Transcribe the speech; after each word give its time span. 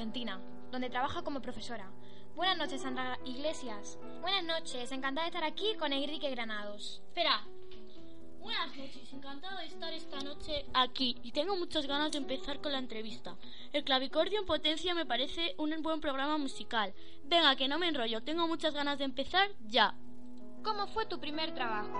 Argentina, 0.00 0.40
donde 0.70 0.88
trabaja 0.88 1.22
como 1.22 1.42
profesora. 1.42 1.92
Buenas 2.34 2.56
noches, 2.56 2.80
Sandra 2.80 3.18
Iglesias. 3.26 3.98
Buenas 4.22 4.44
noches, 4.44 4.90
encantada 4.92 5.26
de 5.26 5.28
estar 5.28 5.44
aquí 5.44 5.76
con 5.78 5.92
Enrique 5.92 6.30
Granados. 6.30 7.02
Espera. 7.08 7.44
Buenas 8.38 8.74
noches, 8.74 9.12
encantado 9.12 9.58
de 9.58 9.66
estar 9.66 9.92
esta 9.92 10.20
noche 10.20 10.64
aquí 10.72 11.18
y 11.22 11.32
tengo 11.32 11.54
muchas 11.54 11.86
ganas 11.86 12.12
de 12.12 12.16
empezar 12.16 12.62
con 12.62 12.72
la 12.72 12.78
entrevista. 12.78 13.36
El 13.74 13.84
clavicordio 13.84 14.40
en 14.40 14.46
potencia 14.46 14.94
me 14.94 15.04
parece 15.04 15.54
un 15.58 15.82
buen 15.82 16.00
programa 16.00 16.38
musical. 16.38 16.94
Venga, 17.24 17.54
que 17.56 17.68
no 17.68 17.78
me 17.78 17.88
enrollo, 17.88 18.22
tengo 18.22 18.48
muchas 18.48 18.72
ganas 18.72 18.96
de 18.96 19.04
empezar 19.04 19.50
ya. 19.66 19.94
¿Cómo 20.64 20.86
fue 20.86 21.04
tu 21.04 21.20
primer 21.20 21.52
trabajo? 21.52 21.92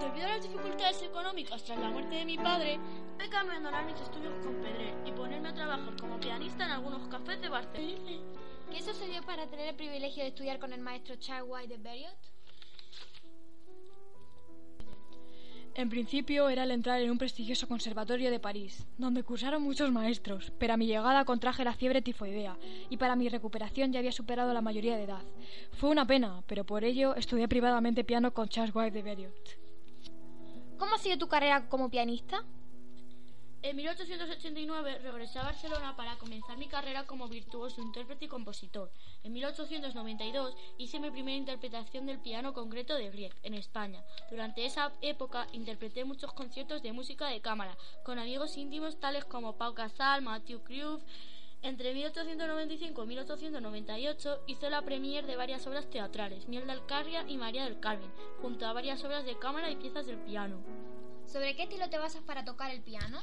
Debido 0.00 0.26
a 0.26 0.30
las 0.30 0.42
dificultades 0.42 1.02
económicas 1.02 1.62
tras 1.62 1.78
la 1.78 1.90
muerte 1.90 2.14
de 2.14 2.24
mi 2.24 2.38
padre, 2.38 2.80
he 3.22 3.28
cambiado 3.28 3.68
a 3.68 3.82
mis 3.82 4.00
estudios 4.00 4.32
con 4.42 4.54
Pedrell 4.62 4.94
y 5.04 5.12
ponerme 5.12 5.50
a 5.50 5.54
trabajar 5.54 5.94
como 6.00 6.18
pianista 6.18 6.64
en 6.64 6.70
algunos 6.70 7.06
cafés 7.08 7.38
de 7.42 7.50
Barcelona. 7.50 8.10
¿Qué 8.72 8.82
sucedió 8.82 9.22
para 9.22 9.46
tener 9.46 9.68
el 9.68 9.74
privilegio 9.74 10.22
de 10.22 10.30
estudiar 10.30 10.58
con 10.58 10.72
el 10.72 10.80
maestro 10.80 11.16
Charles 11.16 11.50
White 11.50 11.68
de 11.68 11.82
Berriot? 11.82 12.16
En 15.74 15.90
principio 15.90 16.48
era 16.48 16.64
el 16.64 16.70
entrar 16.70 17.00
en 17.02 17.10
un 17.10 17.18
prestigioso 17.18 17.68
conservatorio 17.68 18.30
de 18.30 18.40
París, 18.40 18.86
donde 18.96 19.22
cursaron 19.22 19.62
muchos 19.62 19.92
maestros, 19.92 20.50
pero 20.58 20.72
a 20.72 20.76
mi 20.78 20.86
llegada 20.86 21.26
contraje 21.26 21.62
la 21.62 21.74
fiebre 21.74 22.00
tifoidea 22.00 22.56
y 22.88 22.96
para 22.96 23.16
mi 23.16 23.28
recuperación 23.28 23.92
ya 23.92 23.98
había 23.98 24.12
superado 24.12 24.54
la 24.54 24.62
mayoría 24.62 24.96
de 24.96 25.04
edad. 25.04 25.22
Fue 25.72 25.90
una 25.90 26.06
pena, 26.06 26.42
pero 26.46 26.64
por 26.64 26.84
ello 26.84 27.14
estudié 27.16 27.48
privadamente 27.48 28.02
piano 28.02 28.32
con 28.32 28.48
Charles 28.48 28.74
White 28.74 28.92
de 28.92 29.02
Berriot. 29.02 29.59
¿Cómo 30.80 30.94
ha 30.94 30.98
sido 30.98 31.18
tu 31.18 31.28
carrera 31.28 31.68
como 31.68 31.90
pianista? 31.90 32.42
En 33.60 33.76
1889 33.76 35.00
regresé 35.00 35.38
a 35.38 35.42
Barcelona 35.42 35.94
para 35.94 36.16
comenzar 36.16 36.56
mi 36.56 36.68
carrera 36.68 37.04
como 37.04 37.28
virtuoso 37.28 37.82
intérprete 37.82 38.24
y 38.24 38.28
compositor. 38.28 38.90
En 39.22 39.34
1892 39.34 40.56
hice 40.78 40.98
mi 40.98 41.10
primera 41.10 41.36
interpretación 41.36 42.06
del 42.06 42.18
piano 42.18 42.54
concreto 42.54 42.94
de 42.94 43.10
Grieg 43.10 43.34
en 43.42 43.52
España. 43.52 44.02
Durante 44.30 44.64
esa 44.64 44.90
época 45.02 45.46
interpreté 45.52 46.06
muchos 46.06 46.32
conciertos 46.32 46.82
de 46.82 46.94
música 46.94 47.26
de 47.26 47.42
cámara 47.42 47.76
con 48.02 48.18
amigos 48.18 48.56
íntimos 48.56 48.98
tales 48.98 49.26
como 49.26 49.58
Pau 49.58 49.74
Casal, 49.74 50.22
Matthew 50.22 50.62
Cruyff. 50.64 51.02
Entre 51.62 51.92
1895 51.92 53.04
y 53.04 53.06
1898 53.06 54.44
hizo 54.46 54.70
la 54.70 54.82
premier 54.82 55.26
de 55.26 55.36
varias 55.36 55.66
obras 55.66 55.90
teatrales, 55.90 56.48
Miel 56.48 56.66
de 56.66 56.72
Alcarria 56.72 57.24
y 57.28 57.36
María 57.36 57.64
del 57.64 57.80
Carmen, 57.80 58.10
junto 58.40 58.66
a 58.66 58.72
varias 58.72 59.04
obras 59.04 59.26
de 59.26 59.38
cámara 59.38 59.70
y 59.70 59.76
piezas 59.76 60.06
del 60.06 60.18
piano. 60.18 60.56
¿Sobre 61.26 61.54
qué 61.54 61.64
estilo 61.64 61.90
te 61.90 61.98
basas 61.98 62.22
para 62.22 62.44
tocar 62.44 62.70
el 62.70 62.80
piano? 62.80 63.20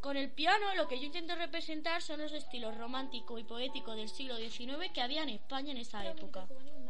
Con 0.00 0.16
el 0.16 0.30
piano 0.30 0.74
lo 0.74 0.88
que 0.88 0.98
yo 0.98 1.06
intento 1.06 1.34
representar 1.36 2.02
son 2.02 2.20
los 2.20 2.32
estilos 2.32 2.76
romántico 2.76 3.38
y 3.38 3.44
poético 3.44 3.94
del 3.94 4.08
siglo 4.08 4.36
XIX 4.36 4.92
que 4.92 5.02
había 5.02 5.22
en 5.22 5.30
España 5.30 5.70
en 5.70 5.78
esa 5.78 6.04
época. 6.04 6.48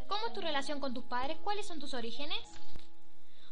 ¿Cómo 0.08 0.26
es 0.26 0.32
tu 0.32 0.40
relación 0.40 0.80
con 0.80 0.94
tus 0.94 1.04
padres? 1.04 1.38
¿Cuáles 1.44 1.66
son 1.66 1.80
tus 1.80 1.94
orígenes? 1.94 2.38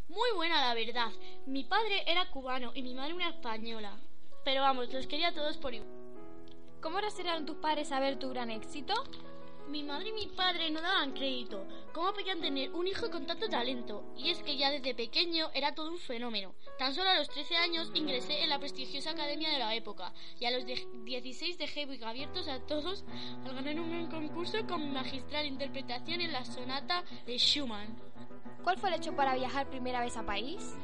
Muy 0.08 0.30
buena, 0.36 0.60
la 0.66 0.74
verdad. 0.74 1.10
Mi 1.46 1.64
padre 1.64 2.02
era 2.06 2.30
cubano 2.30 2.72
y 2.74 2.82
mi 2.82 2.94
madre 2.94 3.14
una 3.14 3.28
española. 3.28 3.98
Pero 4.44 4.60
vamos, 4.60 4.92
los 4.92 5.06
quería 5.06 5.32
todos 5.32 5.56
por 5.56 5.74
igual. 5.74 5.90
¿Cómo 6.80 7.00
reservaron 7.00 7.46
tus 7.46 7.56
padres 7.56 7.90
a 7.92 8.00
ver 8.00 8.18
tu 8.18 8.28
gran 8.28 8.50
éxito? 8.50 8.92
Mi 9.68 9.82
madre 9.82 10.10
y 10.10 10.12
mi 10.12 10.26
padre 10.26 10.70
no 10.70 10.82
daban 10.82 11.12
crédito. 11.12 11.66
¿Cómo 11.94 12.12
podían 12.12 12.42
tener 12.42 12.70
un 12.72 12.86
hijo 12.86 13.10
con 13.10 13.26
tanto 13.26 13.48
talento? 13.48 14.04
Y 14.18 14.28
es 14.28 14.42
que 14.42 14.58
ya 14.58 14.70
desde 14.70 14.94
pequeño 14.94 15.48
era 15.54 15.74
todo 15.74 15.90
un 15.90 15.98
fenómeno. 15.98 16.54
Tan 16.78 16.94
solo 16.94 17.08
a 17.08 17.16
los 17.16 17.30
13 17.30 17.56
años 17.56 17.90
ingresé 17.94 18.42
en 18.42 18.50
la 18.50 18.58
prestigiosa 18.58 19.12
academia 19.12 19.48
de 19.48 19.58
la 19.58 19.74
época 19.74 20.12
y 20.38 20.44
a 20.44 20.50
los 20.50 20.66
16 20.66 21.56
dejé 21.56 21.88
abiertos 22.04 22.46
a 22.48 22.60
todos 22.60 23.06
al 23.46 23.54
ganar 23.54 23.80
un 23.80 23.90
gran 23.90 24.10
concurso 24.10 24.66
con 24.66 24.92
magistral 24.92 25.46
interpretación 25.46 26.20
en 26.20 26.32
la 26.32 26.44
sonata 26.44 27.02
de 27.24 27.38
Schumann. 27.38 27.96
¿Cuál 28.62 28.76
fue 28.76 28.90
el 28.90 28.96
hecho 28.96 29.16
para 29.16 29.34
viajar 29.34 29.70
primera 29.70 30.00
vez 30.00 30.18
a 30.18 30.26
París? 30.26 30.76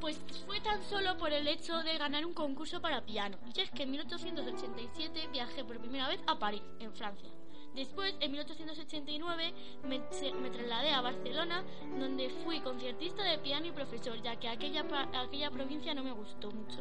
Pues 0.00 0.20
fue 0.46 0.60
tan 0.60 0.82
solo 0.84 1.16
por 1.18 1.32
el 1.32 1.48
hecho 1.48 1.82
de 1.82 1.98
ganar 1.98 2.24
un 2.24 2.32
concurso 2.32 2.80
para 2.80 3.04
piano. 3.04 3.36
Y 3.54 3.60
es 3.60 3.70
que 3.70 3.82
en 3.82 3.90
1887 3.90 5.28
viajé 5.32 5.64
por 5.64 5.78
primera 5.80 6.08
vez 6.08 6.20
a 6.26 6.38
París, 6.38 6.62
en 6.78 6.92
Francia. 6.92 7.28
Después, 7.74 8.14
en 8.20 8.32
1889, 8.32 9.54
me, 9.84 9.98
me, 9.98 10.50
trasladé 10.50 10.90
a 10.90 11.00
Barcelona, 11.00 11.64
donde 11.98 12.30
fui 12.44 12.60
conciertista 12.60 13.22
de 13.22 13.38
piano 13.38 13.66
y 13.66 13.72
profesor, 13.72 14.20
ya 14.22 14.36
que 14.36 14.48
aquella, 14.48 14.84
aquella 15.14 15.50
provincia 15.50 15.94
no 15.94 16.02
me 16.02 16.12
gustó 16.12 16.50
mucho. 16.50 16.80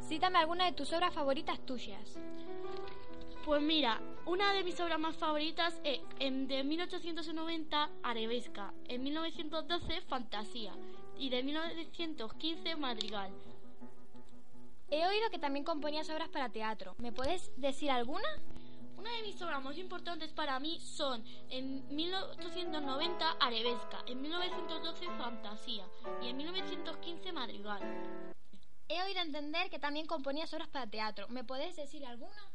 Cítame 0.00 0.38
alguna 0.38 0.64
de 0.66 0.72
tus 0.72 0.92
obras 0.92 1.14
favoritas 1.14 1.64
tuyas. 1.64 2.18
Pues 3.44 3.62
mira, 3.62 4.00
una 4.24 4.52
de 4.52 4.64
mis 4.64 4.78
obras 4.80 4.98
más 4.98 5.16
favoritas 5.16 5.80
es 5.84 6.00
en, 6.18 6.48
de 6.48 6.64
1890 6.64 7.90
Arabesca, 8.02 8.74
en 8.88 9.04
1912 9.04 10.00
Fantasía 10.02 10.72
y 11.18 11.30
de 11.30 11.42
1915 11.42 12.76
Madrigal. 12.76 13.30
He 14.90 15.06
oído 15.06 15.30
que 15.30 15.38
también 15.38 15.64
componías 15.64 16.08
obras 16.10 16.28
para 16.28 16.50
teatro. 16.50 16.94
¿Me 16.98 17.12
puedes 17.12 17.50
decir 17.56 17.90
alguna? 17.90 18.28
Una 18.96 19.10
de 19.10 19.22
mis 19.22 19.40
obras 19.42 19.62
más 19.62 19.76
importantes 19.78 20.32
para 20.32 20.58
mí 20.60 20.80
son 20.80 21.24
en 21.50 21.86
1890 21.94 23.30
Arabesca, 23.40 24.04
en 24.06 24.22
1912 24.22 25.06
Fantasía 25.18 25.86
y 26.22 26.28
en 26.28 26.36
1915 26.36 27.32
Madrigal. 27.32 27.80
He 28.88 29.02
oído 29.02 29.20
entender 29.20 29.68
que 29.70 29.80
también 29.80 30.06
componías 30.06 30.52
obras 30.54 30.68
para 30.68 30.88
teatro. 30.88 31.26
¿Me 31.28 31.44
puedes 31.44 31.76
decir 31.76 32.06
alguna? 32.06 32.50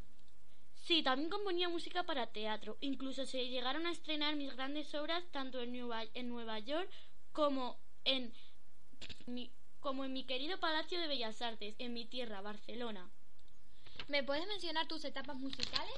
Sí, 0.76 1.04
también 1.04 1.30
componía 1.30 1.70
música 1.70 2.04
para 2.04 2.28
teatro. 2.28 2.78
Incluso 2.82 3.26
se 3.26 3.48
llegaron 3.50 3.86
a 3.86 3.92
estrenar 3.92 4.36
mis 4.36 4.54
grandes 4.56 4.94
obras 4.96 5.24
tanto 5.32 5.62
en 5.62 5.74
Nueva, 5.74 6.04
en 6.14 6.30
Nueva 6.30 6.60
York 6.60 6.90
como 7.34 7.78
en, 8.04 8.34
mi, 9.26 9.52
como 9.80 10.06
en 10.06 10.14
mi 10.14 10.24
querido 10.24 10.60
Palacio 10.60 11.00
de 11.00 11.08
Bellas 11.08 11.42
Artes, 11.42 11.76
en 11.80 11.94
mi 11.94 12.06
tierra, 12.06 12.42
Barcelona. 12.42 13.10
¿Me 14.08 14.24
puedes 14.24 14.48
mencionar 14.48 14.88
tus 14.88 15.06
etapas 15.06 15.38
musicales? 15.38 15.94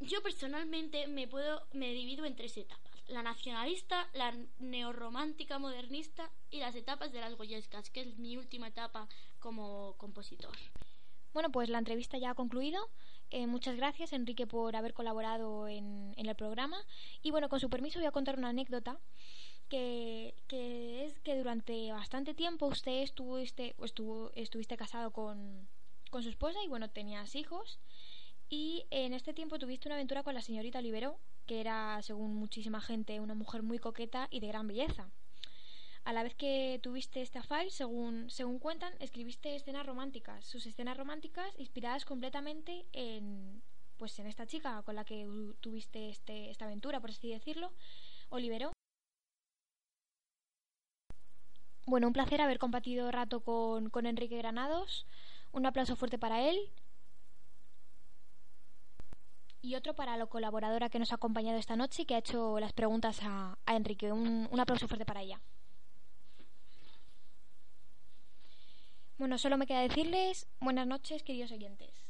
Yo 0.00 0.22
personalmente 0.22 1.06
me 1.06 1.26
puedo 1.26 1.66
me 1.72 1.92
divido 1.92 2.24
en 2.24 2.36
tres 2.36 2.56
etapas: 2.56 2.92
la 3.08 3.22
nacionalista, 3.22 4.08
la 4.14 4.34
neorromántica 4.58 5.58
modernista 5.58 6.30
y 6.50 6.60
las 6.60 6.74
etapas 6.74 7.12
de 7.12 7.20
las 7.20 7.34
goyescas, 7.34 7.90
que 7.90 8.02
es 8.02 8.18
mi 8.18 8.36
última 8.36 8.68
etapa 8.68 9.08
como 9.38 9.94
compositor. 9.96 10.54
Bueno, 11.32 11.50
pues 11.50 11.68
la 11.68 11.78
entrevista 11.78 12.18
ya 12.18 12.30
ha 12.30 12.34
concluido. 12.34 12.88
Eh, 13.30 13.46
muchas 13.46 13.76
gracias, 13.76 14.12
Enrique, 14.12 14.46
por 14.46 14.74
haber 14.76 14.94
colaborado 14.94 15.68
en, 15.68 16.14
en, 16.16 16.26
el 16.26 16.34
programa. 16.34 16.78
Y 17.22 17.30
bueno, 17.30 17.48
con 17.48 17.60
su 17.60 17.68
permiso 17.68 17.98
voy 17.98 18.06
a 18.06 18.12
contar 18.12 18.38
una 18.38 18.48
anécdota 18.48 18.98
que, 19.66 20.34
que 20.48 21.04
es 21.04 21.20
que 21.20 21.36
durante 21.36 21.92
bastante 21.92 22.34
tiempo 22.34 22.66
usted 22.66 23.02
estuviste, 23.02 23.74
estuvo, 23.82 24.30
estuviste 24.34 24.76
casado 24.76 25.10
con, 25.10 25.68
con 26.10 26.22
su 26.22 26.28
esposa 26.28 26.58
y 26.64 26.68
bueno, 26.68 26.90
tenías 26.90 27.34
hijos. 27.34 27.78
Y 28.48 28.86
en 28.90 29.12
este 29.12 29.34
tiempo 29.34 29.58
tuviste 29.58 29.88
una 29.88 29.96
aventura 29.96 30.22
con 30.22 30.34
la 30.34 30.40
señorita 30.40 30.78
Olivero, 30.78 31.18
que 31.46 31.60
era, 31.60 32.00
según 32.02 32.34
muchísima 32.36 32.80
gente, 32.80 33.20
una 33.20 33.34
mujer 33.34 33.62
muy 33.62 33.78
coqueta 33.78 34.28
y 34.30 34.40
de 34.40 34.48
gran 34.48 34.68
belleza. 34.68 35.10
A 36.04 36.12
la 36.12 36.22
vez 36.22 36.36
que 36.36 36.78
tuviste 36.82 37.20
este 37.20 37.40
affair, 37.40 37.72
según, 37.72 38.30
según 38.30 38.60
cuentan, 38.60 38.94
escribiste 39.00 39.56
escenas 39.56 39.84
románticas. 39.84 40.44
Sus 40.44 40.64
escenas 40.66 40.96
románticas 40.96 41.52
inspiradas 41.58 42.04
completamente 42.04 42.86
en, 42.92 43.60
pues, 43.96 44.16
en 44.20 44.28
esta 44.28 44.46
chica 44.46 44.82
con 44.82 44.94
la 44.94 45.04
que 45.04 45.26
tuviste 45.60 46.08
este, 46.08 46.50
esta 46.50 46.66
aventura, 46.66 47.00
por 47.00 47.10
así 47.10 47.30
decirlo, 47.30 47.72
Olivero. 48.28 48.75
Bueno, 51.86 52.08
un 52.08 52.12
placer 52.12 52.40
haber 52.40 52.58
compartido 52.58 53.12
rato 53.12 53.40
con, 53.40 53.90
con 53.90 54.06
Enrique 54.06 54.36
Granados. 54.36 55.06
Un 55.52 55.66
aplauso 55.66 55.94
fuerte 55.94 56.18
para 56.18 56.42
él. 56.42 56.58
Y 59.62 59.76
otro 59.76 59.94
para 59.94 60.16
la 60.16 60.26
colaboradora 60.26 60.88
que 60.88 60.98
nos 60.98 61.12
ha 61.12 61.14
acompañado 61.14 61.58
esta 61.58 61.76
noche 61.76 62.02
y 62.02 62.04
que 62.04 62.16
ha 62.16 62.18
hecho 62.18 62.58
las 62.58 62.72
preguntas 62.72 63.20
a, 63.22 63.56
a 63.66 63.76
Enrique. 63.76 64.10
Un, 64.10 64.48
un 64.50 64.60
aplauso 64.60 64.88
fuerte 64.88 65.06
para 65.06 65.22
ella. 65.22 65.40
Bueno, 69.16 69.38
solo 69.38 69.56
me 69.56 69.66
queda 69.66 69.80
decirles 69.80 70.48
buenas 70.60 70.88
noches, 70.88 71.22
queridos 71.22 71.52
oyentes. 71.52 72.04